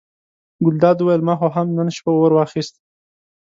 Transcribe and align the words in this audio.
ګلداد 0.65 0.97
وویل 0.99 1.21
ما 1.27 1.33
خو 1.39 1.47
هم 1.55 1.67
نن 1.77 1.89
شپه 1.95 2.11
اور 2.19 2.31
واخیست. 2.35 2.75